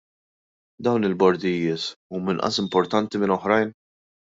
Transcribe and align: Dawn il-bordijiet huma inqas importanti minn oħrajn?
Dawn 0.87 1.05
il-bordijiet 1.09 1.85
huma 2.17 2.35
inqas 2.35 2.59
importanti 2.65 3.25
minn 3.25 3.37
oħrajn? 3.39 3.79